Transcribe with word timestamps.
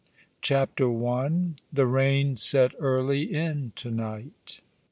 CHAPTER 0.41 0.85
L 0.85 1.51
"the 1.71 1.85
bain 1.85 2.35
set 2.35 2.73
early 2.79 3.31
in 3.31 3.71
to 3.75 3.91
night." 3.91 4.61